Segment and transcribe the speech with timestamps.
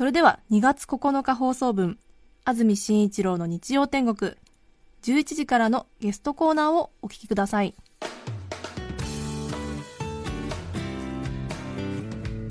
[0.00, 1.98] それでは2月9日放送分
[2.46, 4.32] 安住紳一郎の日曜天国
[5.02, 7.74] 11時からのゲストコーナーをお聞きください。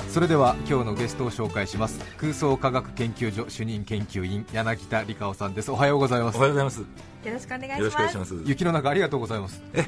[0.09, 1.99] それでは今日のゲストを紹介します。
[2.17, 5.71] 空想科学研究所主任研究員柳田理香さんです。
[5.71, 6.38] おはようございます。
[6.38, 6.81] おはようございます。
[6.81, 6.85] よ
[7.23, 7.81] よろしくお願いします。
[7.81, 8.35] ろしくお願いします。
[8.45, 9.59] 雪の中ありがとうございます。
[9.73, 9.88] え、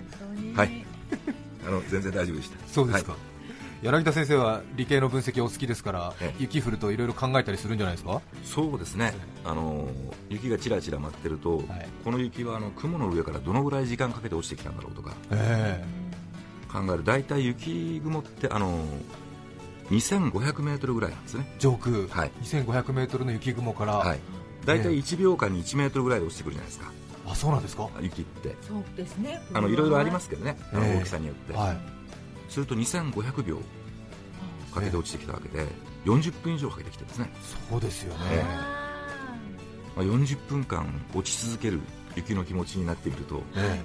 [0.55, 0.84] はい。
[1.68, 2.58] あの全然大丈夫でした。
[2.68, 3.18] そうですか、は
[3.81, 8.21] 柳田先生は理系の分析お好きですからええ雪降るといろいろ考えたりするんじゃないですか？
[8.44, 9.13] いそうですね。
[9.44, 9.88] あの
[10.30, 15.84] 雪がちらちら舞ってると、はいこの雪はあの雲の上からどのぐらい時間かけて落ちてきたんだろうとかえ
[16.71, 17.04] 考える。
[17.04, 18.85] 大体雪雲ってあの
[19.90, 21.45] 2500メートルぐらいなんですね。
[21.55, 24.20] え上空、はい2500メートルの雪雲から、はい。
[24.63, 26.91] 大体1秒間に1メートルぐらいで落ちてくるじゃないですか。
[27.27, 27.90] あそうなんですか？
[27.99, 28.55] 雪って。
[28.62, 29.41] そうですね。
[29.54, 30.55] あのいろいろありますけどね。
[30.71, 31.54] あのええ大きさによって。
[31.54, 32.01] はい
[32.52, 33.57] すると2500秒
[34.74, 35.66] かけて落ちてきたわけで、
[36.05, 37.32] 40分以上かけてきてですね。
[37.70, 38.44] そうですよね、え
[39.96, 41.79] まあ、40分間落ち続ける
[42.16, 43.82] 雪の気持ちになってみるとえ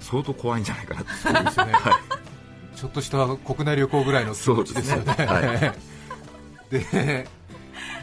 [0.00, 1.72] 相当怖いんじゃないかなそうですよね、
[2.76, 5.04] ちょっとした国内旅行ぐらいの気持ちですよね。
[5.04, 5.26] ですね。
[5.26, 5.74] は
[6.70, 7.28] で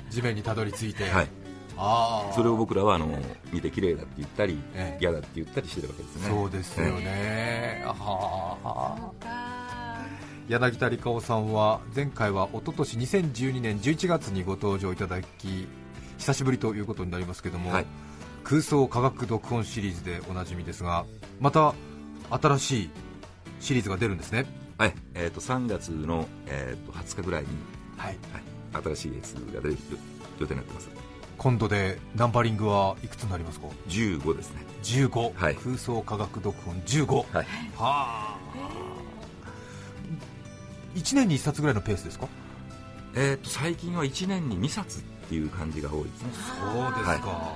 [0.10, 1.28] 地面にたどり着いて、はい、
[1.76, 3.08] それを僕らはあの
[3.52, 5.02] 見て綺麗だって言ったりええ。
[5.02, 6.30] 嫌だって言ったりしてるわけですね。
[6.30, 9.24] そうですよね、あは
[10.50, 15.68] 柳田理香さんは前回は一昨年2012年11月にご登場いただき
[16.18, 17.86] 久しぶりということになりますけども、はい。
[18.44, 21.06] 空想科学読本シリーズでおなじみですが
[21.40, 21.74] また
[22.30, 22.90] 新しい
[23.62, 24.46] シリーズが出るんですね。
[24.78, 24.94] はい。
[25.14, 27.48] えー、と3月の、えー、と20日ぐらいに、
[27.98, 28.18] はい。
[28.74, 29.78] はい、新しいやつが出る
[30.40, 31.03] 予定になってます
[31.38, 34.64] 今度でナンバリングはいくつになりますか？15ですね。
[34.84, 35.56] 15、はい。
[35.56, 37.48] 空想科学読本15ははい。
[37.78, 38.38] あ。
[40.96, 42.28] 1年に1冊ぐらいのペースですか？
[43.16, 46.30] えー、と最近は1年に2冊っていう感じが多いですね。
[46.34, 47.54] そうですか、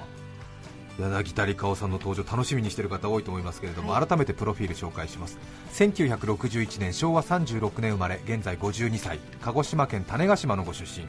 [1.00, 5.38] 柳田理香さんの登場楽しみにしている方多いと思いますけれども、改めてプロフィール紹介します。
[5.74, 9.20] 1961年昭和36年生まれ現在52歳。
[9.42, 11.06] 鹿児島県種子島のご出身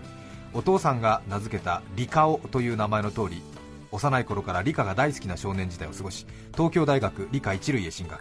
[0.54, 3.42] お父さんが名付けた理香オという名前の通り
[3.90, 8.20] 幼い頃から理科が大好きな少年時代を過ごし東京大学理科一類へ進学。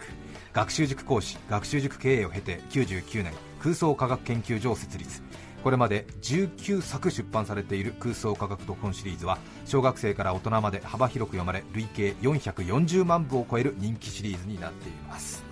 [0.52, 5.22] 学習塾講師学習塾経営を経て99年空想科学研究所を設立。
[5.62, 15.44] これまで19作出版されている空想科学読本シリーズは小学生から大人まで幅広く読まれ累計440万部を超える人気シリーズになっています。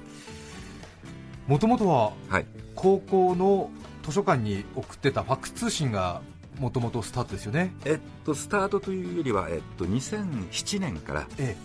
[1.46, 2.46] もともとははい。
[2.74, 3.70] 高校の
[4.02, 6.22] 図書館に送ってたファックス通信が
[6.58, 7.74] もともとスタートですよね。
[7.84, 11.56] えっとスタートというよりは、えっと、2007年から、え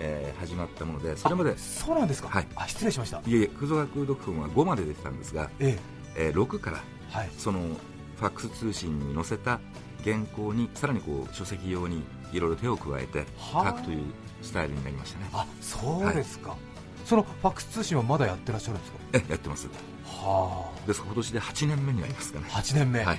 [0.00, 0.34] え。
[0.36, 2.46] ー始まったものでそれまであそうなんですか、はい。
[2.56, 3.18] あ失礼しました。
[3.18, 5.78] いえいえ空想学読本は5まで出てたんですが、え
[6.16, 6.30] え。
[6.30, 7.30] ー6からえはい。
[7.36, 9.60] そのファックス通信に載せた
[10.02, 13.68] 原稿にさらにこう書籍用にいろいろ手を加えてはあ。
[13.68, 14.04] 書くという
[14.42, 15.28] スタイルになりましたね。
[15.34, 16.56] あそうですか、
[17.04, 18.98] そのファックス通信はまだやってらっしゃるんですか？
[19.12, 19.68] えやってます。
[20.06, 22.46] はですから今年で8年目になりますかね。
[22.54, 23.18] あ8年目、はい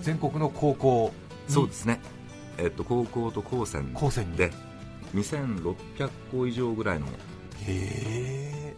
[0.00, 1.12] 全国の高校
[1.48, 1.54] に。
[1.54, 2.00] そうですね。
[2.58, 4.36] えっと高校と高専高専に。
[4.36, 4.50] で
[5.14, 7.06] 2600校以上ぐらいの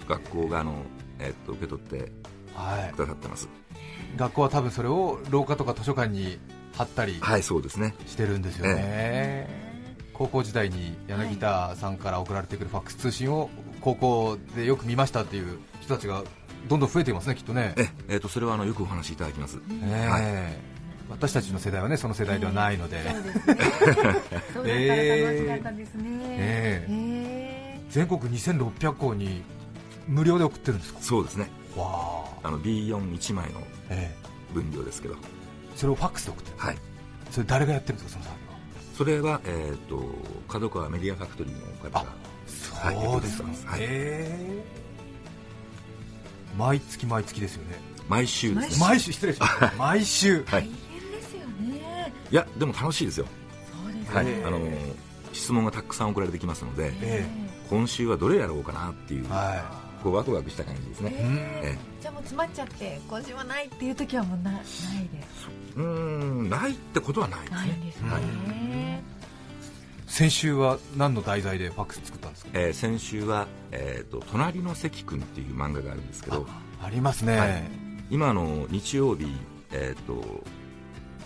[0.08, 0.74] 学校があの、
[1.18, 2.12] えっと受け取って
[2.54, 2.92] はい。
[2.94, 3.48] くださってます。
[4.16, 6.38] 学校は多分それを廊下とか図書館に
[6.76, 7.94] 貼ったりはいそうですね。
[8.06, 9.48] してるんですよね、
[10.12, 13.48] 高校時代に柳田さんから送られてくるファックス通信を
[13.80, 16.22] 高校でよく見ましたっていう人たちが
[16.68, 17.74] どんどん増えていますねきっとね。
[17.76, 19.56] ええっとそれはあのよくお話しいただきます。
[19.56, 20.71] ねえ
[21.12, 23.42] 私たちの世代はねその世代ではないので、そうですね。
[24.54, 26.04] そうだったら楽しかったですね。
[26.22, 29.42] ええ全国2600校に
[30.08, 30.98] 無料で送ってるんですか？
[31.00, 31.50] そうですね。
[31.76, 33.60] わあ、あの B41 枚の
[33.90, 34.14] え
[34.54, 35.14] 分量ですけど。
[35.14, 35.16] え
[35.76, 36.76] それをファックスで送ってるはい。
[37.30, 40.02] それ誰がやってるんですかその作業それは、えー、と
[40.48, 42.12] 角川メディアファクトリーの方が
[42.46, 43.80] そうですか、はい。
[43.80, 44.64] へえ
[46.58, 47.78] 毎月毎月ですよね。
[48.08, 48.76] 毎週ですね。
[48.86, 49.72] 毎週失礼しました。
[49.78, 50.44] 毎週。
[50.46, 50.62] はい。
[50.62, 50.81] 大変ですよね。
[52.32, 53.26] いやでも楽しいですよ、
[53.84, 54.14] そうですね。
[54.16, 54.26] はい。
[54.26, 54.58] ええあの
[55.32, 57.26] 質問がたくさん送られてきますのでえ
[57.70, 61.78] 今週はどれやろうかなっていうえはこうワクワクした感じですね、ええ。
[62.02, 64.66] じゃあもう詰まっちゃって今週はないっていう時はもうなないで。
[64.66, 65.48] す。
[65.76, 67.56] うーんないってことはないですね。
[67.56, 69.02] ないんですね。
[70.06, 72.50] 先週は何の題材でファックス作ったんですか？
[72.52, 76.46] えー先週は、えーと「隣の関君」っていう漫画があるんですけど。
[76.82, 77.62] ありますね、はい。
[78.10, 79.26] 今あの日曜日、
[79.70, 80.44] えー、と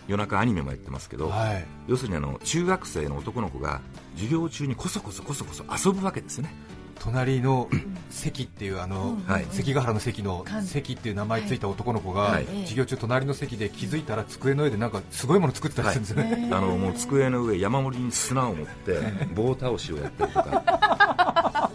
[0.08, 1.64] 夜中アニメもやってますけど、はい。
[1.88, 3.80] 要するにあの中学生の男の子が
[4.14, 6.54] 授業中にこそこそこそこそ遊ぶわけですよね。
[6.98, 7.68] 隣の
[8.10, 9.46] 関っていうあの、はい。
[9.50, 12.46] 関ヶ原の関の関関っていう名前ついた男の子が、はい。
[12.62, 18.98] 授業中隣の席で気づいたら机の上でなんかすごいもの作ってたりするんですよね、あのもう机の上山盛りに砂を持って
[19.34, 20.50] 棒倒しをやったりとか、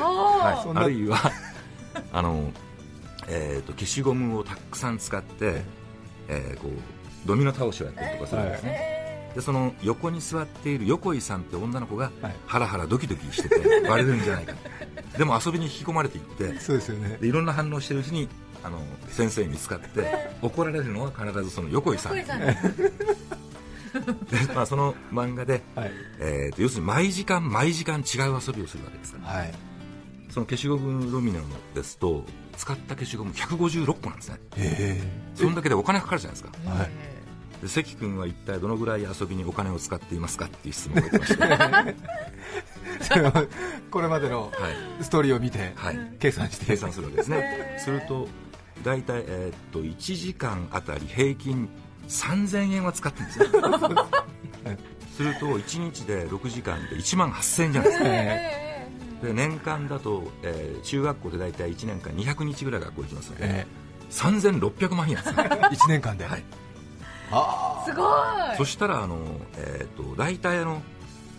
[0.00, 1.18] はい、あるいは
[2.12, 2.50] あの、
[3.28, 5.62] えー、と消しゴムをたくさん使って、
[6.28, 12.36] えーこうドミノ倒しをやったりとかするんですね、でその横に座っている横井さんって女の子がはい。
[12.46, 13.58] ハラハラドキドキしてて
[13.88, 14.54] 割れるんじゃないか
[15.18, 17.18] でも遊びに引き込まれていってそうですよね。
[17.20, 18.28] でいろんな反応してるうちに
[18.64, 22.16] あの先生に見つかって怒られるのは必ずその横井さん。
[22.26, 22.26] で、
[24.54, 29.32] まあ、その漫画で、はい、えーと要するに毎時間毎時間違う遊びをするわけですから。
[29.32, 29.54] はい、
[30.36, 31.40] その消しゴムドミノ
[31.74, 32.22] ですと
[32.58, 34.38] 使った消しゴム156個なんですね。
[34.58, 35.00] え。
[35.34, 36.58] そんだけでお金かかるじゃないですか。
[36.66, 36.90] えはい。
[37.62, 41.38] で関君は一体どのぐらい遊びにお金を使っていますかっていう質問が来まし
[43.08, 43.32] た
[43.90, 44.52] これまでの
[45.00, 46.66] い、ストーリーを見てはい、計算して。
[46.66, 47.78] 計算するわけですね。
[47.78, 48.28] すると
[48.84, 51.66] 大体、えーっと1時間あたり平均
[52.08, 53.48] 3000円は使ってるんですね。
[55.16, 58.08] すると1日で6時間で1万8000円じゃないですか。
[58.10, 58.75] え
[59.22, 63.66] で年間だと、えー中学校で大体1年間200日ぐらい学校行きますので、え
[64.10, 66.44] 3600万円なんですねえ1年間で、はい。
[67.30, 68.56] あすごい。
[68.56, 69.18] そしたらあの、
[69.56, 70.82] えー、と大体あの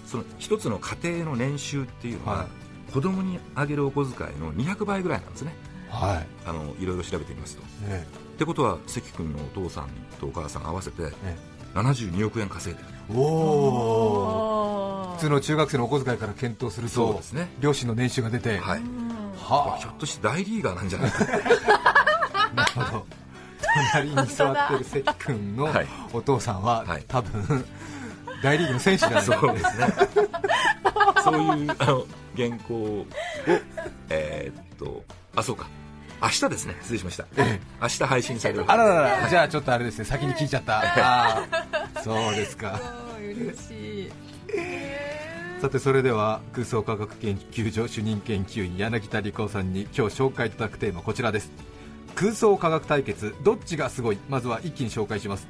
[0.05, 2.47] その一つの家庭の年収っていうのは、はい。
[2.91, 5.53] 子供にあげるお小遣いの200倍ぐらいなんですね。
[5.91, 6.27] あはい。
[6.45, 7.63] あのいろいろ調べてみますと。
[7.87, 9.89] えってことは関君のお父さん
[10.19, 11.35] とお母さん合わせてえ
[11.73, 12.89] 72億円稼いでる。
[13.11, 14.56] えおお
[15.17, 17.49] 普通の中学生のお小遣いから検討するとそうですね。
[17.59, 18.81] 両親の年収が出て、はい、
[19.39, 21.11] はひょっとして大リーガーなんじゃない？
[21.11, 21.25] か
[22.51, 23.05] あなるほど。
[23.91, 25.87] 隣に座ってる関君のはい。
[26.13, 27.05] お父さんは、はい。
[27.07, 27.65] 多分
[28.43, 29.87] 大リーグの選手じゃないそうですね。
[31.23, 32.05] そういうあの
[32.35, 33.05] 原稿を
[34.09, 35.03] えーっと
[35.35, 35.67] あそうか。
[36.21, 36.75] 明日ですね。
[36.81, 38.63] 失礼しました、え明日配信される。
[38.67, 40.05] あらららじゃあちょっとあれですね。
[40.05, 40.79] 先に聞いちゃった。
[40.81, 42.03] あー。
[42.03, 42.79] そうですか。
[43.21, 44.11] 嬉しい
[45.59, 51.51] さてそれでは空想科学研究所主任研究員柳田理子さんに今日紹介いただくテーマこちらです。
[52.13, 54.19] 空想科学対決どっちがすごい？
[54.29, 55.47] まずは一気に紹介します。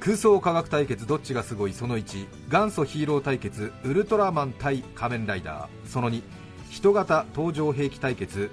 [0.00, 1.74] 空想科学対決どっちがすごい？
[1.74, 5.88] その1元祖ヒーロー対決ウルトラマン対仮面ライダー。
[5.88, 6.22] その2
[6.70, 8.50] 人型登場兵器対決。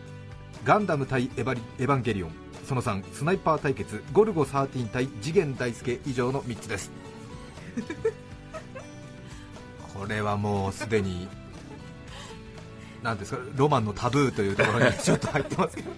[0.65, 2.31] ガンダム対エバリエヴァンゲリオン。
[2.67, 4.03] その3スナイパー対決。
[4.11, 6.01] ゴルゴ13対次元大介。
[6.05, 6.91] 以上の3つです。
[9.93, 11.27] これはもうすでに
[13.03, 15.91] なんですかロマンのタブーというところに ちょっと入ってますけど。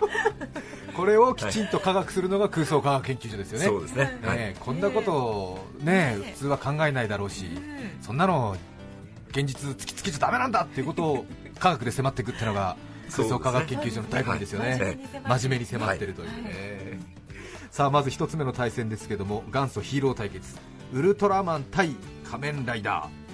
[0.96, 4.38] これをきちんと科学するのが空想科学研究所ですよね、そうですね、はい。
[4.38, 7.50] ねこんなことを、ね、普通は考えないだろうし、
[8.02, 8.56] そんなの
[9.32, 11.26] 現実突きつけちゃだめなんだっていうことを
[11.60, 12.78] 科学で迫っていくっていうのが
[13.14, 16.28] 空想科学研究所の醍醐味ですよね、真面目に迫ってるという。
[16.30, 17.00] ね、
[17.72, 20.56] さあまず一つ目の対戦ですけども元祖ヒーロー対決。
[20.94, 23.25] ウルトラマン対仮面ライダー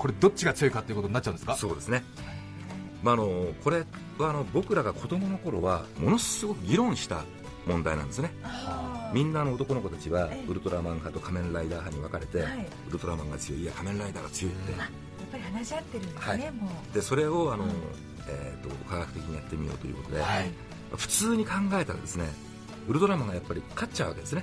[0.00, 1.54] これどっちが強いかっていうことになっちゃうんですか？
[1.56, 2.02] そうですね、
[3.02, 3.84] まあ、あのこれ
[4.18, 7.24] はあの僕らが子供の頃はものすごく議論した
[7.66, 8.32] 問題なんですね。
[9.12, 12.66] みんなの男の子たちはウルトラマン派と仮面ライダー派に分かれて、はい。
[12.88, 14.80] ウルトラマンが強いいや仮面ライダーが強いって、やっ
[15.30, 16.52] ぱり話し合ってるんですね、はい。
[16.52, 16.94] もう。
[16.94, 17.66] でそれをあの、
[18.28, 20.50] えー、と科学的にやってみようということで、はい。
[20.96, 22.26] 普通に考えたらですね
[22.90, 24.42] ウルトラマンがやっぱり勝っちゃうわけですね。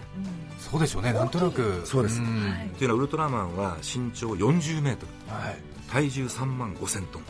[0.57, 1.81] そうでしょうねなんとなく。
[1.83, 2.21] そうです。
[2.21, 2.23] ん。
[2.23, 5.35] はいというのはウルトラマンは身長40メートル。
[5.35, 5.57] はい。
[5.91, 7.23] 体重3万5000トン。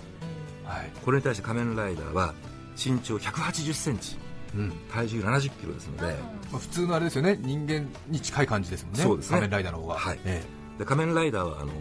[0.64, 0.92] はい。
[1.04, 2.36] これに対して仮面ライダーは
[2.76, 4.16] 身長180センチ。
[4.56, 4.72] うん。
[4.92, 6.16] 体重70キロですので、
[6.52, 7.40] まあ、普通のあれですよね。
[7.42, 9.02] 人間に近い感じですもんね。
[9.02, 9.40] そうですね。
[9.40, 10.20] 仮面ライダーの方がはい。
[10.24, 10.44] え
[10.78, 11.72] で仮面ライダーはあの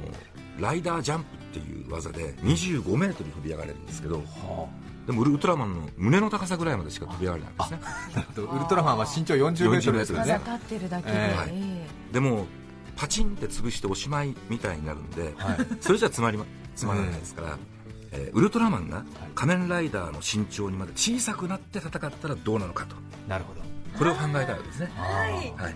[0.58, 4.16] ライダージャンプっていう技で25メートル飛び上がれるんですけど。
[4.16, 4.68] えは
[5.06, 7.80] でもウルトラマンの胸の高さぐらいまでしか飛び上がれないんですね。
[8.36, 10.40] ウルトラマンは身長40メートルですね。
[10.44, 11.50] 立ってるだけで、えはい。
[11.52, 12.46] えでも
[12.96, 15.58] パチンって潰しておしまいみたいになるんで、はい。
[15.80, 16.44] それじゃつまりま
[16.74, 17.58] つまらないですから、
[18.10, 22.96] えーウルトラマンが仮面ライダーの身長にまで小さくなって戦ったらどうなのかと。
[23.28, 23.60] なるほど。
[23.98, 25.32] これを考えたいわけですね、はい
[25.62, 25.74] はい、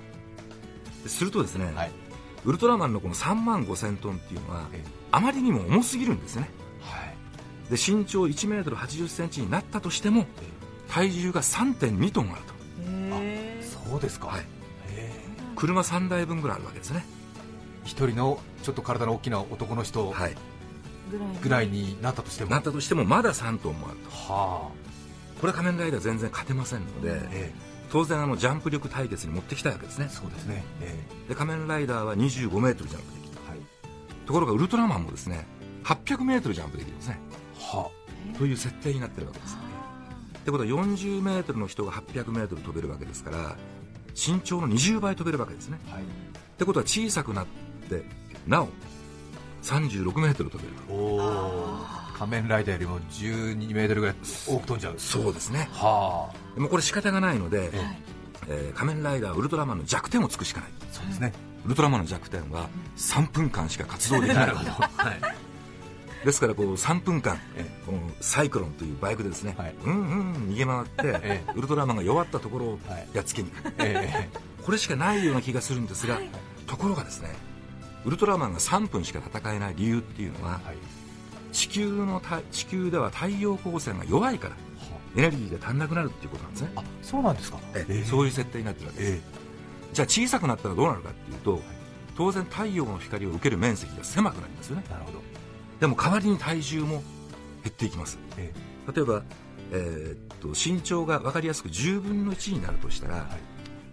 [1.03, 1.91] でするとですね、はい。
[2.45, 4.89] ウルトラマンのこの3万5000トンっていうのはええ。
[5.13, 6.43] あまりにも重すぎるんですね。
[6.43, 6.51] はい
[7.71, 10.27] で身長1メートル80センチになったとしても
[10.89, 12.55] 体重が3.2トンあると。
[13.23, 14.41] えそうですか、はい。
[14.89, 15.13] へ
[15.55, 17.05] 車3台分ぐらいあるわけですね。
[17.07, 17.21] え
[17.85, 20.11] 一人のちょっと体の大きな男の人。
[20.11, 20.35] はい、
[21.43, 24.11] ぐらいになったとしても、なったとしてもまだ3トンもあると。
[24.11, 24.71] は
[25.41, 27.53] これは仮面ライダー全然勝てませんので、あ、え。
[27.91, 30.07] 当然あのジャンプ力対決に持ってきたいわけですね。
[30.09, 30.97] え、そうですね、え
[31.29, 33.61] で仮面ライダーは2 5メートルジャンプできるえはい、
[34.27, 35.47] ところがウルトラマンもですね
[35.85, 37.19] 800メートルジャンプできるんですね
[37.61, 37.91] は
[38.39, 39.57] という設定になってるわけです
[40.41, 43.57] ってことは40メートルの人が800メートル飛べるわけですから
[44.15, 45.79] 身長の20倍飛べるわけですね。
[45.91, 46.07] あ、はい、っ
[46.59, 47.47] てことは小さくなっ
[47.89, 48.03] て
[48.47, 48.69] なお
[49.63, 50.93] 36メートル飛べると。
[50.93, 55.69] おお、仮面ライダーよりも12メートルぐらい多く飛んじゃう、そうですね。
[55.73, 57.71] はでもこれ仕方がないので、え
[58.49, 58.71] え。
[58.73, 60.71] ー仮面ライダーウルトラマンの弱点をつくしかない。
[60.81, 61.33] あ、そうですね、
[61.67, 64.57] ウルトラマンの弱点は3分間しか活動できない はい、
[66.25, 69.75] ですからこう3分間えこのサイクロンというバイクでですね、はい。
[69.85, 73.09] うんうん逃げ回って、えウルトラマンが弱ったところをはい。
[73.15, 74.29] やっつけに行く、え
[74.65, 76.21] これしかないような気がするんですが、
[76.67, 77.31] ところがですね
[78.05, 80.61] ウルトラマンが3分しか戦えない理由っていうのは、
[81.53, 84.57] 地球のた地球では太陽光線が弱いから
[85.17, 87.99] エネルギーが足んなくなるっていうことなんですね、あそうなんですか、ええ。
[88.01, 89.21] えそういう設定になってるわけです、え
[89.93, 91.61] じゃあ小さくなったらどうなるかっていうと
[92.17, 94.85] 当然太陽の光を受ける面積が狭くなりますよね。
[94.87, 95.23] えなるほど、
[95.81, 97.03] でも代わりに体重も減
[97.69, 98.19] っていきます。
[98.37, 98.53] え
[98.95, 99.23] 例えば、
[99.73, 103.29] えーっと身長が分かりやすく10分の1になるとしたら、えはい。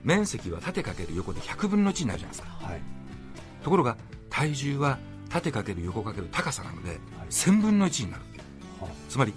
[0.03, 2.65] 面積は縦かける横で100分の1になるじゃないですか。
[2.65, 2.82] はい、
[3.63, 3.98] ところが
[4.29, 7.00] 体重は縦かける横かける高さなので、はい。
[7.29, 8.24] 1000分の1になる
[8.82, 9.34] はつまり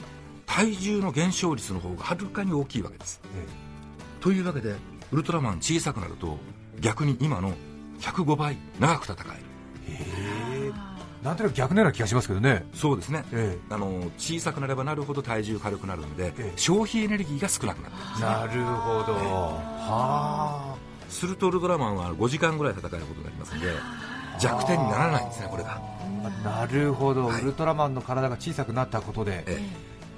[0.47, 3.21] 体重の減少率の方がはるかに大きいわけです。
[3.37, 3.47] え
[4.21, 4.75] というわけで
[5.12, 6.38] ウルトラマン小さくなると
[6.80, 7.54] 逆に今の
[8.00, 9.45] 105倍長く戦える。
[9.88, 10.90] えええ
[11.23, 13.25] なんとなく逆のような気がしますけどね、そうですね。
[13.33, 16.53] えあの小さくなればなるほど体重軽くなるので、ええ。
[16.57, 20.77] 消費エネルギーが少なくなるえなるほど、は
[21.11, 23.67] するとウルトラマンは5時間ぐらい戦えることになりますので
[24.39, 25.81] 弱点にならないんですねこれが。
[26.25, 27.43] あ、なるほど、はい。
[27.43, 29.61] ウルトラマンの体が小さくなったことで、え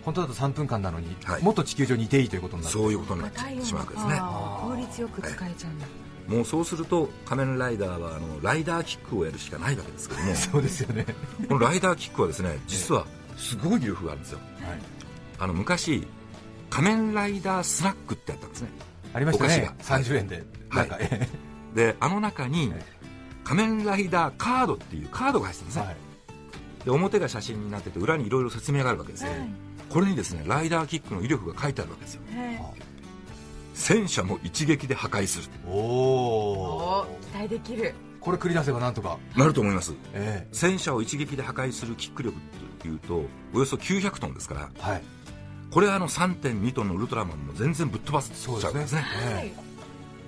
[0.04, 1.42] 本当だと3分間なのに、はい。
[1.42, 4.20] もっと地球上にいていいということになる、そういうことになってしまうわけですね。
[4.20, 5.86] 効率よく使えちゃうんだ
[6.28, 11.06] もうそうすると仮面ライダーはあのライダーキックをやるしかないわけですけども そうですよね、
[11.48, 14.38] このライダーキックはですね実はすごい魅力があるんですよ。
[14.60, 14.78] はい、
[15.38, 16.06] あの昔
[16.70, 18.68] 仮面ライダースナックってあったんですね。
[19.12, 19.70] ありましたね。
[19.70, 19.98] お菓子が。
[19.98, 20.88] 30円で、はい。
[21.74, 22.82] であの中にえ
[23.44, 25.96] 仮面ライダーカードっていうカードが入ってたんですね、はい。
[26.84, 29.30] で表が写真になってて裏にいろいろ説明があるわけですよ、
[29.88, 32.22] これにですねライダーキックの威力が書いてあるわけですよ
[33.74, 35.44] 戦車も一撃で破壊する。
[35.66, 37.94] おおお期待できる。
[38.20, 39.94] これ繰り出せばなんとか、なると思います。
[40.12, 42.36] え戦車を一撃で破壊するキック力
[42.78, 44.70] というとおよそ900トンですから。
[44.76, 45.02] えはい、
[45.70, 49.04] これあの3.2トンのウルトラマンも全然ぶっ飛ばすそうちゃうんですね。
[49.42, 49.52] え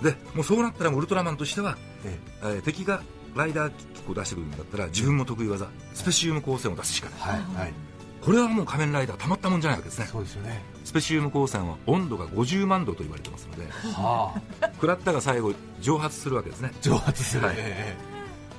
[0.02, 2.18] でもうそうなったらウルトラマンとしては、え。
[2.42, 3.02] えー敵が
[3.34, 7.20] ライダーキックを出してくるんだったら自分も得意技スペシウム光線を出すしかない。
[7.20, 7.72] はいはい。
[8.20, 10.06] これはもう仮面ライダーたまったもんじゃないわけですね。
[10.06, 14.68] そうですよねスペシウム光線は温度が50万度と言われてますのではあ。
[14.74, 16.72] 食らったが最後蒸発するわけですね。
[16.82, 17.56] 蒸発する、はい。
[17.58, 17.96] え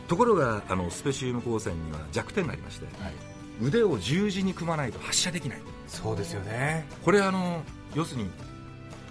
[0.08, 3.14] ところがあのスペシウム光線には弱点がありましてえはい、
[3.62, 5.62] 腕を十字に組まないと発射できない。
[5.88, 6.88] そうですよね。
[7.04, 7.64] これあの
[7.94, 8.30] 要するに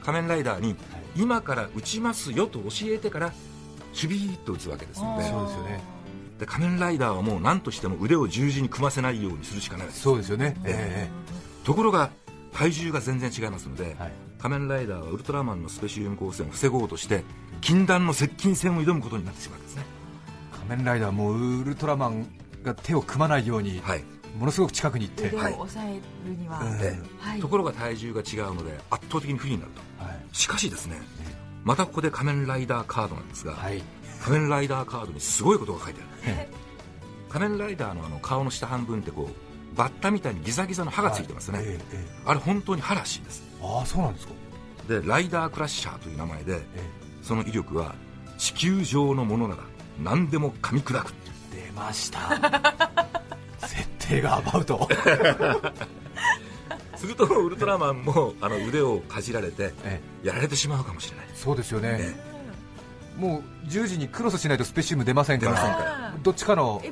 [0.04, 0.76] 仮面ライダーにはい。
[1.16, 3.32] 今から撃ちますよと教えてから
[3.92, 5.24] シュビーッと撃つわけですので。
[5.24, 5.80] そうですよね。
[6.40, 10.56] で仮面ライダーはもう何としても腕を十字に組ませないようにするしかないそうですよね。
[10.64, 11.08] え。
[11.64, 12.10] ところが
[12.54, 14.12] 体重が全然違いますので、えはい。
[14.38, 17.24] 仮面ライダーはウルトラマンのスペシウム光線を防ごうとして
[17.60, 19.84] 禁断の接近戦を挑むことになってしまうんですね。
[20.52, 22.26] 仮面ライダーはもうウルトラマン
[22.62, 24.04] が手を組まないように、はい、
[24.38, 25.52] ものすごく近くに行って、腕をはい。
[25.54, 26.78] 抑えるには、うん。
[26.80, 27.40] えはい。
[27.40, 30.04] ところが体重が違うので圧倒的に不利になると。
[30.04, 31.00] はいしかしですね
[31.62, 33.82] またここで仮面ライダーカードなんですが、はい。
[34.22, 36.48] 仮面ライダーカードにすごいことが書いてある。
[37.30, 43.42] 仮面ライダーのあの顔の下半分ってこうバッタみたいにギザギザの歯がついてますね、はいえええあれ本当に歯らしいです。
[43.60, 44.32] えああそうなんですか、
[44.88, 46.82] でライダークラッシャーという名前でえ
[47.22, 47.94] その威力は
[48.38, 49.62] 地球上のものなら
[50.02, 51.12] 何でも噛み砕く
[51.52, 52.18] え出ました。
[53.66, 54.86] 設定がアバウト、
[56.96, 61.26] するとウルトラマンもあの腕をかじられてえやられてしまうかもしれない。
[61.30, 62.33] えそうですよね、え
[63.16, 65.90] もう十字にクロスしないとスペシウム出ませんから出ませんから。
[66.08, 66.82] あどっちかの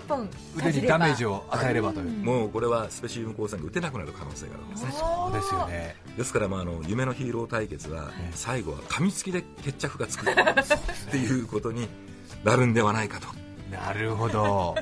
[0.57, 4.85] 腕にダメージをを与えればという、もうこれはスペシウム光線が打てなくなる可能性があるんです。
[4.85, 5.97] ねそうですよね。
[6.17, 10.35] ですから、まあ、あの夢のヒーロー対決はええ最後は噛みつきで決着がつくっ
[11.11, 11.89] ていうことに
[12.45, 13.29] なるんではないかと。
[13.71, 14.75] なるほど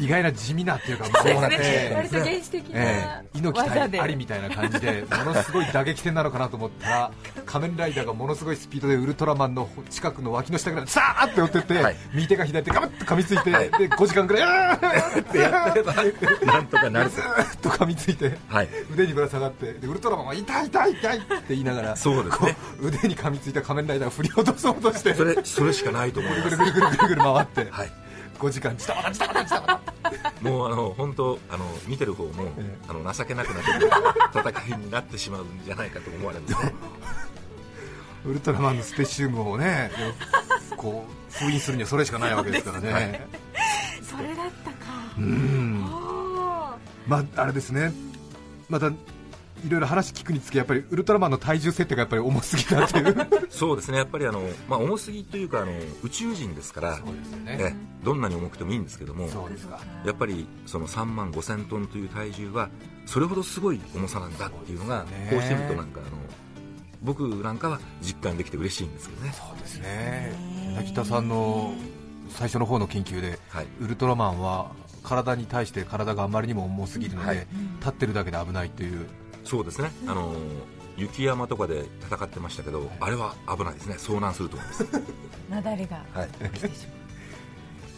[0.00, 7.12] 意外な地味なっていうか、もうそうなんええ割と原始的えなえ猪木ありみたいな感じで、ものすごい打撃戦なのかなと思ったら、
[7.46, 11.96] 仮面ライダーがものすごいスピードでウルトラマンの近くの脇の下ぐらいさーって寄ってって、はい。
[12.12, 13.70] 右手が左手ガブッと噛みついて、はい。
[13.70, 15.94] で5時間ぐらい、ってやってれば、
[16.52, 18.68] なんとかなるずーっと噛みついて、はい。
[18.92, 22.56] 腕にぶら下がって、でウルトラマンは痛い痛い痛いって言いながら、そうですね。
[22.80, 26.56] 腕に噛みついた仮面ライダーを振り落とそうとして、それそれしかないと思います。
[26.56, 28.03] ぐるぐるぐるぐるぐる回って、はい
[28.38, 29.94] 5時間、ちたばたちたばたちたばた。
[30.40, 33.90] もうあの本当あの見てる方も、えあの情けなくなってくる
[34.50, 36.64] 戦いになってしまうんじゃないかと思われます。
[36.64, 36.74] ね
[38.26, 39.90] ウルトラマンのスペシウムをね、
[40.76, 43.26] こう封印するにはそれしかないわけですからね。
[44.02, 44.76] それだったか。
[45.18, 45.84] うん。
[45.84, 47.92] おまあ、あれですね、
[48.68, 48.90] また
[49.64, 53.16] いろいろ話聞くにつけ、やっぱりウルトラマンの体重設定がやっぱり重すぎたという、
[53.50, 53.98] そうですね。
[53.98, 62.68] やっぱりあの、まあ、重すぎというかあの宇宙人ですからそうですよえどんなに重くてもいいんですけどもそうですか、やっぱりその3万5000トンという体重は
[63.06, 66.18] それほどすごい重さなんだっていうのがこうしてみるとなんかあの
[67.02, 69.32] 僕なんかは実感できて嬉しいんですけどね。
[69.32, 70.34] そうですね、
[70.76, 71.74] 柳田さんの
[72.30, 73.66] 最初の方の研究で、はい。
[73.80, 77.46] ウルトラマンは体に対して体があまりにも重すぎるので、はい。
[77.78, 79.06] 立ってるだけで危ないという、
[79.44, 79.90] そうですね。
[80.06, 80.34] あの
[80.96, 83.96] 雪山とかで戦ってましたけど、あれは危ないですね。
[83.98, 84.86] 遭難すると思います、
[85.50, 86.28] なだれがはい、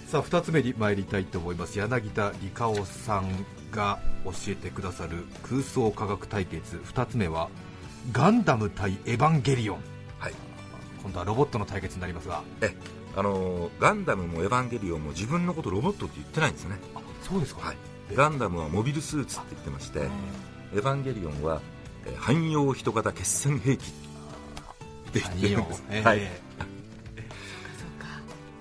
[0.06, 1.78] さあ2つ目に参りたいと思います。
[1.78, 3.30] 柳田理香夫さん
[3.70, 6.76] が教えてくださる空想科学対決。
[6.76, 7.48] 2つ目は
[8.12, 9.78] ガンダム対エヴァンゲリオン。
[10.18, 10.34] はい。
[11.02, 12.42] 今度はロボットの対決になりますが。
[12.60, 12.74] え
[13.16, 16.76] あのガンダムもエヴァンゲリオンも自分のことロボットって言ってないんですよね、
[17.22, 17.76] そうですか、はい、
[18.14, 20.00] ガンダムはモビルスーツって言ってまして、
[20.75, 21.61] エヴァンゲリオンは
[22.06, 23.80] えー汎用人型決戦兵器。
[23.80, 26.20] って言ってるんです、ええはい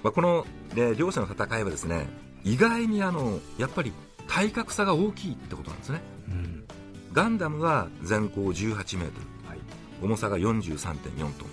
[0.04, 0.46] まあ、この、
[0.76, 2.08] ね両者の戦いはですね
[2.44, 3.92] 意外にあのやっぱり
[4.28, 6.02] 体格差が大きいってことなんですね。
[6.28, 6.64] うん。
[7.14, 9.50] ガンダムは全高18メートル。
[9.50, 9.60] はい。
[10.02, 11.50] 重さが43.4トン。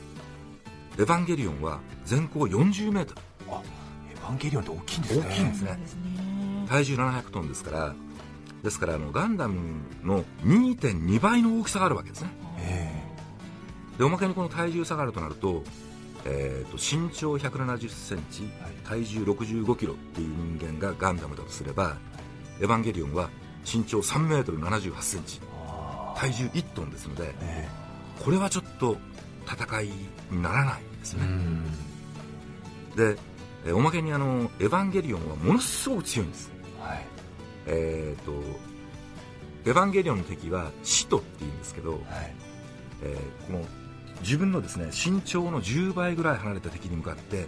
[0.99, 3.21] エヴァンゲリオンは全高40メートル。
[3.51, 3.63] あ
[4.11, 5.27] エヴァンゲリオンって大きいんですね。
[5.27, 5.69] 大きいんですね。
[5.71, 6.67] そうですね。
[6.69, 7.95] 体重700トンですから
[8.63, 12.31] ですからあのガンダムの2.2倍の大きさがあるわけですね。
[12.59, 13.03] え。
[13.99, 15.63] でおまけにこの体重差があるとなると,、
[16.25, 18.73] えー、と身長1 7 0センチはい。
[18.85, 21.97] 体重6 5キロっていう人間がガンダムだとすれば
[22.61, 23.31] エヴァンゲリオンは
[23.65, 25.41] 身長3メートル7 8センチ。
[26.17, 27.69] 体重1トンですのでえ。
[28.25, 28.97] これはちょっと
[29.45, 29.89] 戦い
[30.31, 31.25] にならないですね、
[32.97, 33.17] で
[33.65, 36.53] えーおまけにあのエヴァンゲリオンはものすごく強いんです。
[36.81, 37.12] はい
[37.67, 38.33] えー、と
[39.65, 42.01] エヴァンゲリオンの敵は使徒っていうんですけど、はい。
[43.03, 43.65] えーこの
[44.23, 47.47] 自分のですね身長の10倍ぐらい離れた敵に向かって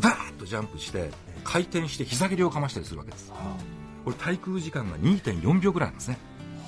[0.00, 1.10] バーッとジャンプして
[1.44, 3.30] 回転して膝蹴りをかましたりするわけです。
[3.30, 3.56] は
[4.04, 6.18] これ滞空時間が2.4秒ぐらいなんですね。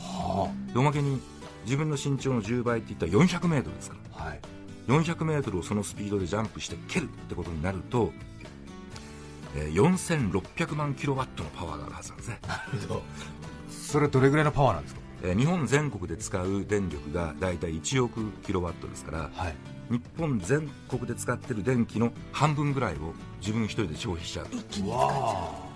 [0.00, 0.48] あ。
[0.72, 1.20] でおまけに
[1.64, 4.24] 自分の身長の10倍って言ったら 400m ですから。
[4.24, 4.40] はい。
[4.88, 8.12] 400m をそのスピードでジャンプして蹴るってことになると、
[9.57, 12.38] えー4600万キロワットのパワーがあるはずなんですね。
[13.71, 15.01] それはどれぐらいのパワーなんですか？
[15.25, 19.55] えー日本全国で使う電力が大体1億キロワットですからはい。
[19.91, 24.47] 日本全国で使ってる電気の半分ぐらいを自分一人で消費しちゃう。
[24.51, 25.73] 一気に使っちゃわ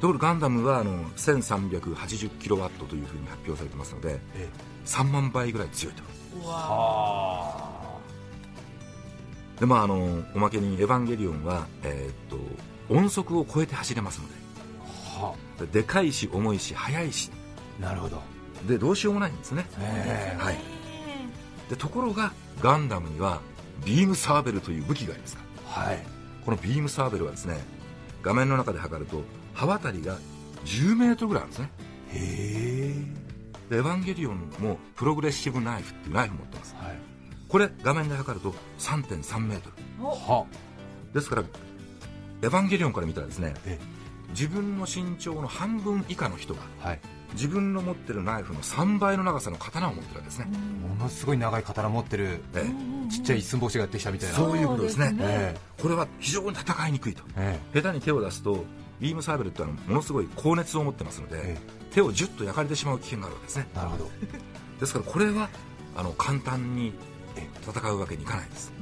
[0.00, 4.48] ところがガンダムはあの1380キロワットというふうに発表されてますのでえ
[4.84, 6.02] 3万倍ぐらい強いと。
[6.42, 7.85] えは
[9.60, 12.36] でまああのおまけにエヴァンゲリオンは、えーっと
[12.88, 14.26] 音速を超えて走れますの
[15.18, 17.30] あはででかいし重いし速いし。
[17.80, 18.22] あなるほど。
[18.68, 19.66] でどうしようもないんですね。
[19.80, 20.58] ええはい。
[21.68, 23.40] でところがガンダムには
[23.84, 25.42] ビームサーベルという武器がありますか
[25.76, 25.82] ら。
[25.82, 25.98] はい。
[26.44, 27.58] このビームサーベルはですね
[28.22, 29.22] 画面の中で測ると
[29.54, 30.16] 刃渡りが
[30.64, 31.70] 10メートルぐらいあるんですね。
[32.12, 36.74] へえでエヴァンゲリオンもプログレッシブナイフっていうナイフを持ってます。
[36.76, 37.05] はい
[37.48, 40.04] これ画面で測ると3.3メートル。
[40.04, 40.46] は。
[41.14, 41.42] ですから
[42.42, 43.78] エヴァンゲリオンから見たらですねえ
[44.30, 47.00] 自分の身長の半分以下の人がはい。
[47.32, 50.46] 自分の持ってるナイフの3倍の長さの刀を持ってるわけですね、
[50.88, 52.64] ものすごい長い刀持ってるえ
[53.10, 54.34] ちっちゃい一寸法師がやってきたみたいな。
[54.34, 55.14] そういうことですね。
[55.20, 57.22] えこれは非常に戦いにくいと。
[57.36, 58.64] え下手に手を出すと
[59.00, 61.58] ビームサーベルってのはものすごい高熱を持ってますので、え。
[61.92, 63.68] 手をジュッと焼かれてしまう危険があるわけですね。
[63.74, 64.10] なるほど。
[64.80, 65.48] ですからこれは
[65.96, 66.92] あの簡単に
[67.66, 68.72] 戦うわけにいかないです。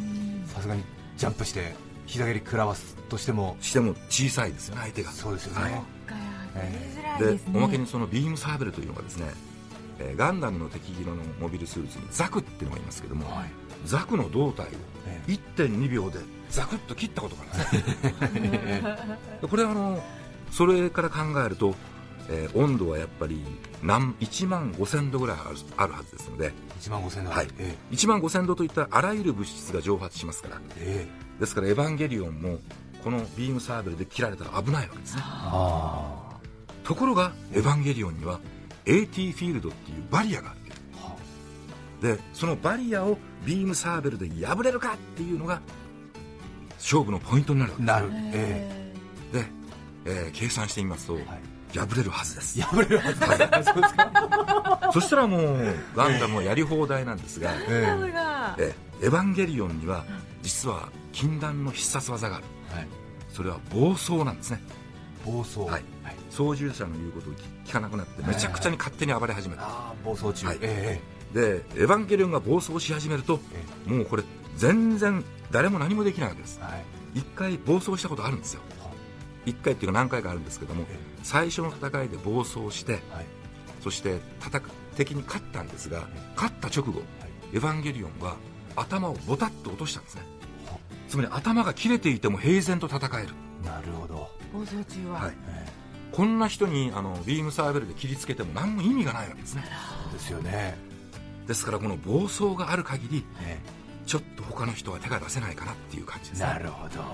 [0.47, 0.83] さすがに
[1.17, 1.75] ジャンプして
[2.07, 5.11] 膝蹴り食らわすとしてもしても小さいですよね相手が。
[5.11, 7.35] そうですよね、はい。
[7.37, 9.27] でおまけにそのビームサーベルというのがですね、
[9.99, 13.51] えーガンダムの敵色のモビルスーツにザクっていうのがいますけども、はい。
[13.85, 14.69] ザクの胴体を
[15.07, 16.19] え1.2秒で
[16.51, 18.81] ザクッと切ったことがあるんで
[19.41, 19.47] す。
[19.49, 20.03] これはあの
[20.51, 21.75] それから考えると、
[22.29, 23.45] えー温度はやっぱり
[23.83, 26.53] 何1万5000度ぐらいあるあるはずですので、
[26.89, 27.31] 1万5000度。
[27.31, 27.49] はい。
[27.59, 30.61] え1万5000度といったらあらゆる物質が蒸発しますから。
[30.79, 31.09] ええ。
[31.09, 32.59] えですからエヴァンゲリオンも
[33.03, 35.23] このビームサーベルで切られたら危ないわけですね。
[35.25, 36.39] あ
[36.85, 38.41] ところがエヴァンゲリオンには
[38.87, 40.65] AT フィールドっていうバリアがある
[42.05, 43.17] でそのバリアを
[43.47, 45.63] ビームサーベルで破れるかっていうのが
[46.77, 48.11] 勝負のポイントになるわけあなる。
[48.13, 48.93] え。
[49.33, 49.45] で、
[50.05, 51.25] えー計算してみますと、はい
[51.75, 52.59] 破れるはずです。
[52.61, 53.27] え破れるはずだ。
[53.65, 58.57] そうですかそしたらもうガンダムはやり放題なんですが、えダムが。
[58.59, 60.05] えーエヴァンゲリオンには
[60.43, 62.45] 実は禁断の必殺技がある。
[62.73, 62.89] えはい。
[63.29, 64.61] それは暴走なんですね。
[65.25, 65.61] 暴走。
[65.61, 65.85] はい。
[66.31, 67.33] 操縦者の言うことを
[67.65, 70.47] 聞かなくなってめちゃくちゃに勝手に暴れ始めた、ああ暴走中。
[70.47, 70.59] はい。
[70.63, 71.01] え
[71.33, 73.41] でエヴァンゲリオンが暴走し始めると
[73.89, 74.23] えもうこれ
[74.57, 76.59] 全然誰も何もできないわけです。
[76.61, 76.85] えはい。
[77.15, 78.61] 一回暴走したことあるんですよ
[79.47, 83.03] 一回っていうか何回かあるんですけどもえ最初の戦いで暴走してはい。
[83.83, 87.03] そして戦く敵に勝ったんですが勝った直後
[87.53, 88.37] エヴァンゲリオンは
[88.77, 90.23] 頭をボタッと落としたんですね。
[91.09, 93.29] つまり頭が切れていても平然と戦える、
[93.65, 94.29] なるほど。
[94.53, 95.35] 暴走中は、はい、
[96.11, 99.65] こんな人にあのビームサーベルで切りつけても何も意味がないわけですね。
[100.05, 100.77] そうですよね。
[101.47, 103.59] ですからこの暴走がある限りえ
[104.07, 106.49] ちょっと他の人は手が出せないかなっていう感じですね。
[106.51, 107.05] えなるほど。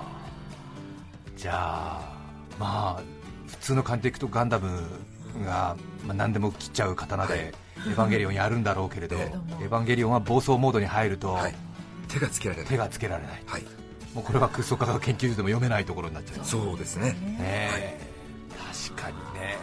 [1.36, 2.19] じゃあ
[2.60, 3.02] まあ
[3.48, 4.68] 普通の鑑定いくとガンダム
[5.44, 7.42] が、まあ、何でも切っちゃう刀で、はい。
[7.42, 11.54] エヴァンゲリオンやるんだろうけれど、えエヴァンゲリオンは暴走モードに入ると、はい。
[12.08, 12.68] 手がつけられない。
[12.68, 13.42] 手がつけられない。
[13.46, 13.62] はい。
[14.14, 16.44] もうこれは空想科学研究所でも読めないところになっちゃう。
[16.44, 17.12] そうですね。
[17.12, 18.00] ねえ。
[18.88, 19.56] 確かにね。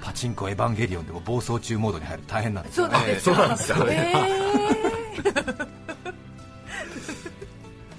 [0.00, 2.88] パチンコエヴァンゲリオンでも暴走中モードに入ると大変なんですよ。
[2.88, 4.12] ねそうなんですよ、え。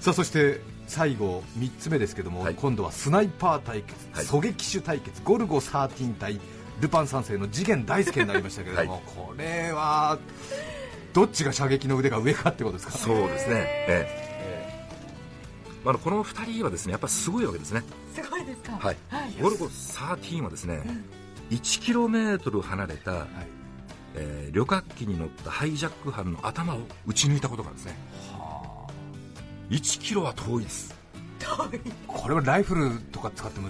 [0.00, 0.60] さあそして
[0.90, 2.54] 最後3つ目ですけども、はい。
[2.56, 4.24] 今度はスナイパー対決、はい。
[4.24, 6.40] 狙撃手対決ゴルゴ13対
[6.80, 9.02] ルパン三世の次元大輔になりましたけれども、はい。
[9.06, 10.18] これは
[11.12, 15.78] どっちが射撃の腕が上かってことですかそうですね、ええ。
[15.84, 18.72] まあ、この2人はですねやっぱすごいわけですね、ー、すごいですか？
[18.72, 18.96] はい。
[19.40, 20.82] ゴルゴ13はですね
[21.50, 23.28] 1km 離れた、はい。
[24.16, 27.96] えー旅客機に乗ったハイジャック犯の頭を撃ち抜いたことがあるんですね
[29.70, 30.94] 1キロは遠いです。
[32.06, 33.68] これはライフルとか使っても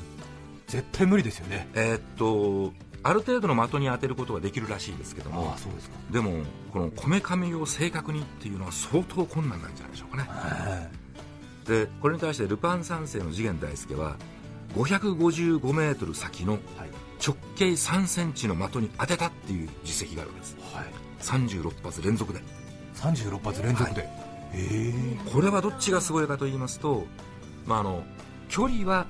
[0.67, 1.69] 絶対無理ですよね。
[1.75, 10.25] えーっとある程度の的に当てることができるらしいですけどもあそうですか、でもこのこめかみを正確にっていうのは相当困難なんじゃないでしょうかね。
[10.29, 10.91] は
[11.67, 11.67] い。
[11.67, 14.17] でこれに対してルパン三世の次元大介は
[14.75, 16.61] 555メートル先のはい。
[17.27, 20.57] 直径3センチの的に当てたっていう実績があるわけです。
[20.73, 20.87] はい、
[21.51, 22.41] 36発連続で。
[22.95, 24.30] 36発連続で、ええ
[25.33, 27.05] これはどっちがすごいかと言いますと、
[27.67, 28.03] まあ、あの
[28.49, 29.07] 距離は、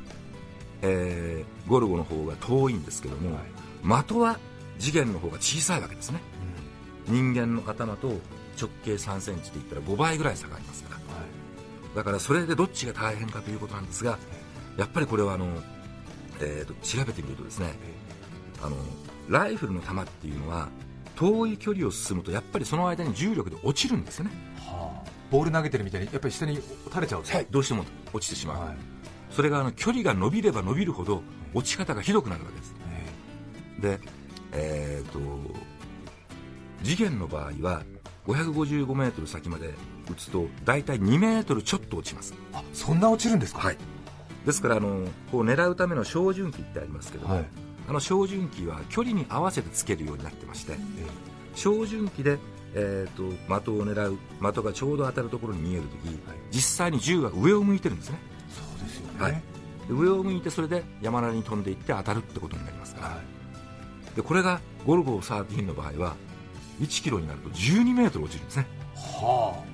[0.83, 3.39] えーゴルゴの方が遠いんですけども、
[4.03, 4.39] 的は
[4.79, 6.21] 次元の方が小さいわけですね。
[7.07, 8.09] 人間の頭と
[8.61, 11.01] 直径3センチで言ったら5倍ぐらい差がありますから。
[11.95, 14.19] だからそれでどっちが大変かということなんですが
[14.77, 15.47] やっぱりこれはあの、
[16.41, 17.73] えーと調べてみるとですね
[18.63, 18.77] あの
[19.29, 20.69] ライフルの弾っていうのは
[21.17, 24.31] 遠い距離を進むとやっぱりその間に重力で落ちるんですよね。
[24.59, 26.57] はあ、ボール投げてるみたいにやっぱり下に
[26.89, 27.47] 垂れちゃうと、はい。
[27.51, 28.77] どうしても落ちてしまう、はい。
[29.31, 31.23] それがあの距離が伸びれば伸びるほど
[31.55, 32.75] 落ち方がひどくなるわけです。
[33.79, 34.01] えで
[34.53, 35.21] えー、と
[36.83, 37.83] 次元の場合は
[38.27, 39.75] 555メートル先まで
[40.11, 42.35] 打つと大体2メートルちょっと落ちます。
[42.53, 43.61] えあそんな落ちるんですか？
[43.61, 43.77] はい。
[44.45, 47.45] ですからあのこう狙うための照準器ってありますけども、はい。
[47.89, 50.77] あの照準器は距離に合わせてつけるようになってましてえ。
[51.55, 52.39] 照準器で、
[52.75, 54.19] えー、と的を狙う
[54.53, 56.17] 的がちょうど当たるところに見えるとき、はい。
[56.51, 58.19] 実際に銃が上を向いてるんですね。
[58.21, 59.33] えそうですよね、はい。
[59.33, 59.41] で
[59.95, 64.17] 上を向いてそれで山なりに飛んでいって当たるってことになりますから、はい。
[64.17, 66.17] でこれがゴルゴ13の場合は
[66.81, 68.67] 1キロになると12メートル落ちるんですね。
[68.95, 69.71] はあ。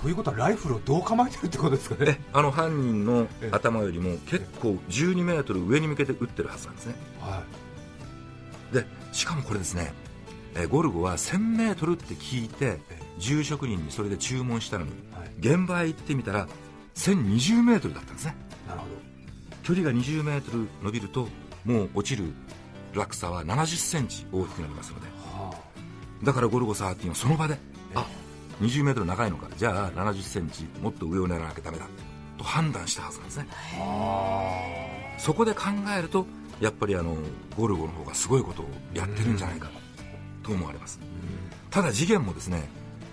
[0.00, 2.12] ということはライフルをどう構えてるってことですかね。
[2.12, 3.50] であの犯人のええ。
[3.52, 6.94] 頭よりも結構12メートル上に向けて撃ってるはずなんですね。
[7.20, 7.42] は
[8.72, 9.92] でしかもこれですね、
[10.54, 16.48] えーゴルゴは1000メートルって聞いてえ銃職人にそれで注文したのにい、はい、現場へ行ってみたら
[16.94, 18.36] 1020メートルだったんですね。
[18.66, 18.86] なるほ
[19.62, 21.28] 距離が20メートル伸びると
[21.64, 22.32] もう落ちる
[22.94, 25.06] 落差は70センチ大きくなりますので。
[25.06, 25.54] どは
[26.22, 27.58] だからゴルゴ13はその場で
[27.94, 28.06] あ
[28.60, 29.48] 20メートル長いのか。
[29.56, 31.86] じゃあ70センチもっと上を狙わなきゃダメだ。
[32.38, 33.46] と判断したはずなんですね。
[35.18, 35.64] そこで考
[35.96, 36.26] えると
[36.60, 37.16] やっぱりあの
[37.56, 39.70] ゴルゴの方がすごいことをやってるんじゃないか
[40.48, 40.98] と思われます。
[41.70, 42.68] ただ次元もですね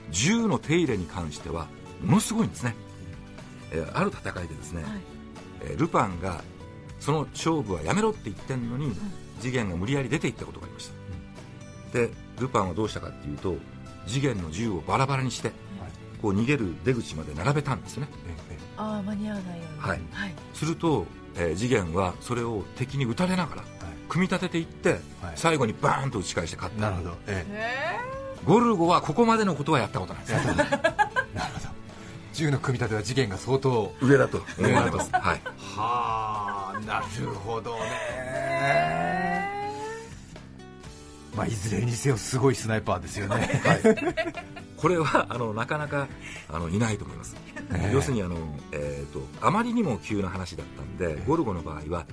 [0.10, 1.68] 銃の手入れに関しては
[2.02, 2.74] ものすごいんですね、
[3.72, 4.84] えーある戦いでですね、
[5.62, 6.42] えールパンが
[7.00, 8.96] その勝負はやめろって言ってんのに、
[9.42, 10.90] 次元が無理やり出ていったことがありまし
[11.92, 13.56] た、でルパンはどうしたかっていうと
[14.08, 15.52] 次元の銃をバラバラにして
[16.22, 18.08] こう逃げる出口まで並べたんですね。
[18.28, 19.80] ええああ間に合わないように。
[19.82, 20.02] はい。
[20.12, 20.36] はい。
[20.54, 23.64] すると、えー次元はそれを敵に撃たれながら
[24.16, 25.00] 組み立てていって、はい。
[25.36, 26.82] 最後にバーンと打ち返して勝った。
[26.82, 27.46] なるほど、え
[28.46, 30.34] ゴルゴはここまでのことはやったことないです。
[30.34, 30.86] え なるほど。
[32.32, 33.94] 銃の組み立ては次元が相当。
[34.02, 37.06] 上だと思われます、 はい、はあなる
[37.46, 37.82] ほどね。
[41.36, 43.62] まあいずれにせよすごいスナイパーですよね。
[44.78, 46.08] これはあのなかなか
[46.48, 47.36] あのいないと思います、
[47.74, 47.92] ええ。
[47.94, 48.38] 要するにあの、
[48.72, 52.06] えー、とあまりにも急な話だったんで、ゴルゴの場合は、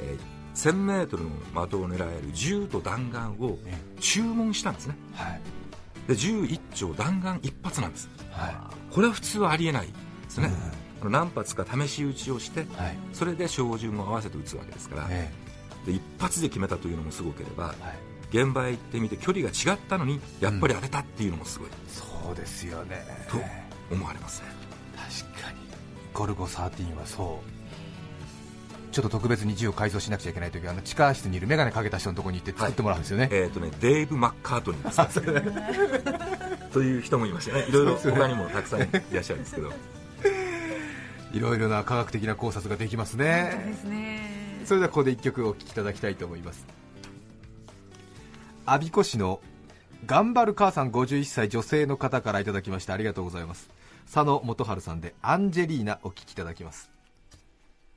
[0.00, 4.96] えー 1000m の的を狙える銃と弾丸をえ注文したんですね。
[5.14, 5.40] はい。
[6.08, 8.08] で銃1丁弾丸1発なんです。
[8.30, 9.92] はこれは普通はありえないで
[10.28, 10.50] すね、
[11.00, 12.96] あの何発か試し撃ちをしていはい。
[13.12, 15.30] それで照準を合わせて撃つわけですから、え
[15.86, 17.96] で一発で決めたというのもすごければえはい。
[18.32, 21.68] 現場へ行ってみて距離が違ったのにやっぱり当てたっていうのもすごい。
[21.86, 23.04] そうですよね。
[23.30, 23.38] と
[23.94, 24.48] 思われますね。
[24.96, 25.58] 確かに。
[26.14, 27.61] ゴルゴ13はそう
[28.92, 35.20] ちょっと特別に銃を改造しなくちゃいけないときはあの地下室にいる眼鏡かけた人のところに行って作ってもらうんですよね、えーとね、デーブ・マッカートニーです。
[35.22, 36.26] か
[36.72, 37.66] という人もいましたね。
[37.68, 39.72] いろいろ他にもたくさんいらっしゃるんですけど。
[41.32, 44.62] いろいろな科学的な考察ができますそうでねすね。
[44.66, 46.66] それではここで1曲お聴きいただきたいと思います。
[48.66, 49.40] 我孫子市の
[50.04, 52.92] 頑張る母さん51歳女性の方からいただきました。
[52.92, 53.70] ありがとうございます。
[54.12, 56.91] 佐野元春さんでアンジェリーナお聴きいただきます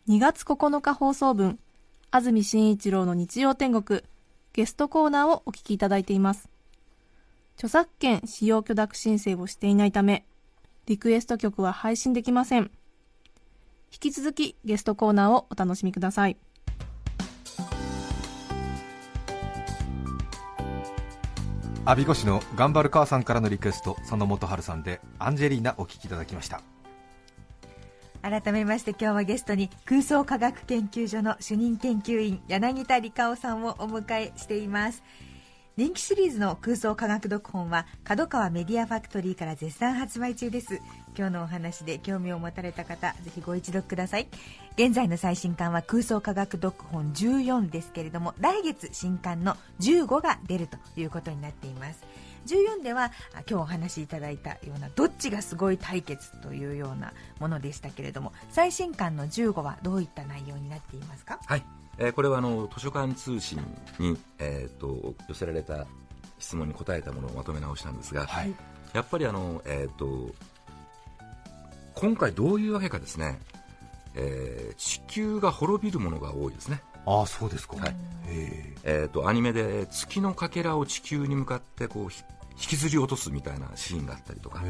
[0.08, 1.58] 2月9日放送分
[2.12, 4.02] 安住紳一郎の日曜天国
[4.54, 6.48] ゲストコーナーをお聞きいただいています。
[7.56, 10.24] 著作権使用許諾申請をしていないため
[10.86, 12.70] リクエスト曲は配信できません。
[13.92, 16.38] 引き続きゲストコーナーをお楽しみください。
[21.84, 26.62] 我孫子市の頑張る母さんからのリクエスト佐野元春さんでアンジェリーナお聴きいただきました。
[28.26, 35.04] 改めまして今日はゲストに空想科学研究所の主任研究員柳田理香夫さんをお迎えしています。
[35.78, 40.82] 人気シリーズの空想科学読本は角川メディアファクトリーから絶賛発売中です。
[41.16, 44.28] 今日のお話で興味を持たれた方ぜひご一読ください。
[44.76, 52.04] 現在の最新刊は空想科学読本14ですけれども来月新刊の15が出るということになっています。
[52.46, 61.40] 14ではあ今日お話しいただいたようなどっちがすごい対決というようなものでしたけれども最新刊の15はどういった内容になっていますか？
[61.46, 61.64] はい、
[61.98, 63.60] えーこれはあの図書館通信
[64.00, 65.86] に、えー、と寄せられた
[66.40, 68.54] 質問に答えたものをまとめ直したんですが、はい。
[68.94, 70.34] やっぱりあの、えー、と
[71.94, 73.40] 今回どういうわけかですね、
[74.16, 77.96] えー地球が滅びるものが多いですね、ああそうですか、はい。
[78.28, 82.24] ええー、とアニメで月のかけらを地球に向かってこうひ
[82.58, 84.64] 引きずり落とすみたいなシーンがあったりとか。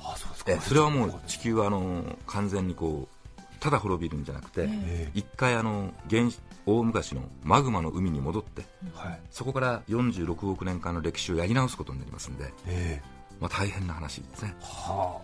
[0.00, 0.52] ああそうですか。
[0.52, 9.20] えーそれはもう地球はあの完全にこうただ滅びるんじゃなくて、え一回あの原始大昔のマグマの海に戻ってえはい。
[9.30, 13.18] そこから46億年間の歴史をやり直すことになりますんで、ええ。
[13.40, 14.54] まあ、大変な話ですね。
[14.60, 15.20] は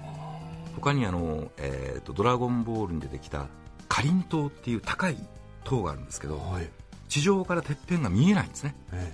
[0.77, 3.47] 他にあの、えーと「ドラゴンボール」に出てきた
[3.89, 5.17] かりん島っていう高い
[5.63, 6.69] 塔があるんですけどあはい。
[7.09, 8.75] 地上からてっぺんが見えないんですね。
[8.93, 9.13] え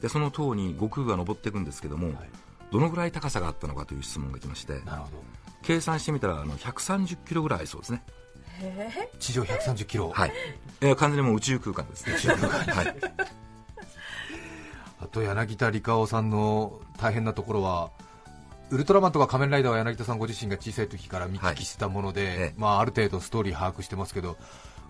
[0.00, 2.16] でその塔に悟空が登っていくんですけども、はい。
[2.70, 5.22] どのぐらい高さがあったのかという質問が来ましてえなるほど。
[5.62, 8.02] 計算してみたらあの130キロぐらいそうですね。
[9.18, 10.32] 地上130キロ、はい、
[10.80, 12.14] えー完全にもう宇宙空間ですね。
[12.14, 12.74] 宇宙空間。
[12.74, 12.96] はい。
[15.00, 17.90] あと柳田理香夫さんの大変なところは
[18.70, 22.54] ウルトラマンとか仮面ライダーは柳田さんご自身が小さい時から見聞きしたもので、ええ。
[22.56, 24.36] まあ、ある程度ストーリー把握してますけど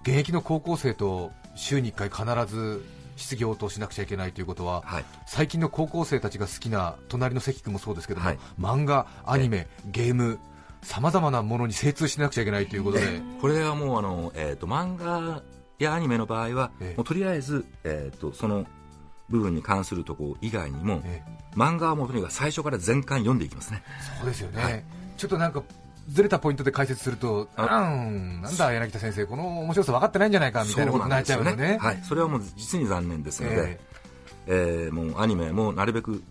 [0.02, 2.84] 現役の高校生と週に1回必ず
[3.16, 5.04] 質疑応答しなくちゃいけないということは、はい。
[5.26, 8.38] 最近の高校生たちが好きな隣の関君もそうですけども、はい。
[8.58, 10.38] 漫画、アニメ、ゲーム
[10.82, 15.42] さまざまなものに精通しなくちゃいけないということで、これはもうあの、えー、と漫画
[15.78, 16.96] やアニメの場合は、ええ。
[16.96, 18.66] もうとりあえず、えー、とその
[19.28, 21.22] 部分に関するところ以外にも、え。
[21.56, 23.82] 漫画はもうとにかく最初から全巻読んでいきますね。
[24.18, 24.84] そうですよね、はい。
[25.16, 25.62] ちょっとなんか
[26.08, 31.78] ずれたポイントで解説すると、あうん、なんだ、柳田先生、この面白さ分かってないんじゃないかみたいなことになっちゃうのね。
[31.80, 33.80] はい、それはもう実に残念ですのでえ、
[34.46, 36.22] えーもうアニメもなるべく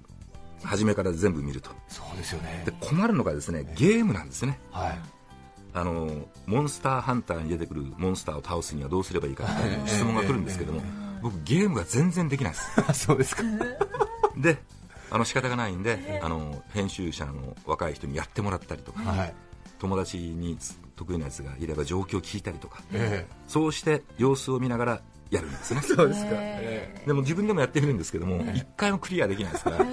[0.63, 2.71] 初めから全部見るとそうですよねで。
[2.79, 4.99] 困るのがですねゲームなんですねはい。
[5.75, 10.81] あのモンスターハンターに出てくるモンスターを倒すにはどうすればいいかみたいな質問が来るんですけども、
[11.23, 12.59] 僕ゲームが全然できないで
[12.93, 13.41] すそうですか。
[14.37, 14.59] で
[15.09, 19.33] あの仕方がないんで、あの編集者の若い人にやってもらったりとか、はい。
[19.83, 20.57] 友達に
[20.95, 25.81] 得意なやつがいれば状況を聞いたりとかえそうして様子を見ながらやるんですね。
[25.83, 27.05] え そうですか、ええ。
[27.05, 29.79] でも自分でもやってみるんですけども一回もクリアできないですから。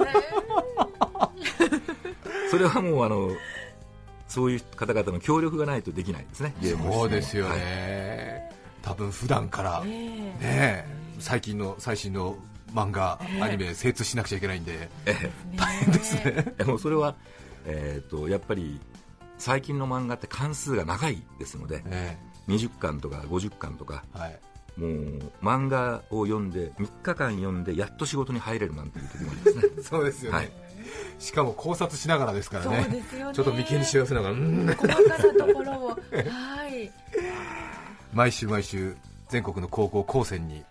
[2.51, 3.31] それはもうあの
[4.29, 6.55] そういう方々の協力がないとできないですね。
[6.61, 8.57] ゲームそうですよね、はい。
[8.83, 10.85] 多分普段から、ねえ
[11.19, 12.37] 最近の最新の
[12.73, 14.89] 漫画、アニメ精通しなくちゃいけないんで。
[15.07, 16.23] え大変ですね。
[16.59, 17.17] えでもそれは、
[17.65, 18.79] えー、とやっぱり
[19.41, 22.17] 最近の漫画って関数が長いですのでえ
[22.49, 24.39] 20巻とか50巻とかえはい。
[24.77, 24.91] もう
[25.43, 29.83] 漫画を読んで3日間読んでやっと仕事に入れるなんていう時もありますね。
[29.83, 30.51] そうですよね、はい。
[31.19, 32.83] しかも考察しながらですからね。
[32.85, 33.35] そうですよね。
[33.35, 34.67] ちょっと眉間にしわせながらうん。
[34.67, 35.89] 細かなところを。
[35.89, 35.97] は
[36.69, 36.93] い。
[38.15, 38.97] 毎週毎週
[39.29, 40.65] 全国の高校高専に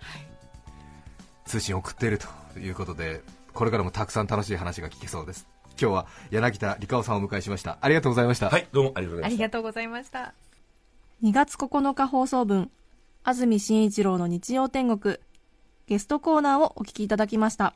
[1.46, 2.20] 通信を送っている
[2.54, 3.22] ということで
[3.54, 5.48] これからもたくさん楽しい話が聞けそうです
[5.82, 7.78] 今日は柳田理香夫さんをお迎えしました。
[7.80, 9.36] ありがとうございました、はいどうもありがとうございました。
[9.36, 10.34] ありがとうございました。
[11.24, 12.70] 2月9日放送分
[13.24, 15.18] 安住紳一郎の日曜天国
[15.88, 17.74] ゲストコーナーをお聞きいただきました。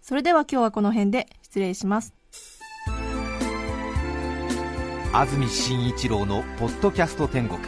[0.00, 2.14] それでは今日はこの辺で失礼します。
[5.12, 7.60] 安住紳一郎の「ポッドキャスト天国」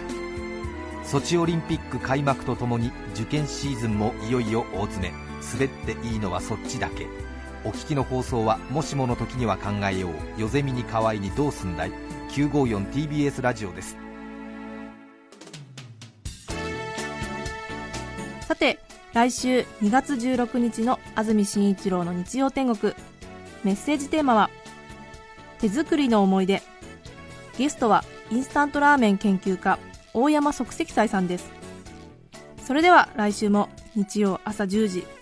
[1.05, 5.15] ソチオリンピック開幕とともに受験シーズンもいよいよ大詰め。
[5.43, 7.09] 滑っていいのはそっちだけ
[7.65, 10.13] お聞きの放送はもしもの時には考えよう。
[10.37, 11.93] 夜ゼミに可愛いにどうすんだい。
[12.31, 13.97] 954TBS ラジオです。
[18.41, 18.81] さて
[19.13, 22.95] 来週2月16日の安住紳一郎の日曜天国。
[23.63, 24.51] メッセージテーマは
[25.61, 26.63] 手作りの思い出。
[27.59, 29.79] ゲストはインスタントラーメン研究家
[30.15, 31.49] 大山即席斎さんです。
[32.65, 35.22] それでは来週も日曜朝10時。